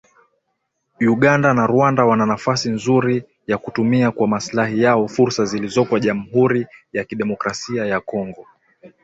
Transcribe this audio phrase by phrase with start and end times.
[1.13, 7.03] Uganda na Rwanda wana nafasi nzuri ya kutumia kwa maslahi yao fursa zilizoko Jamhuri ya
[7.03, 8.47] Kidemokrasia ya Kongo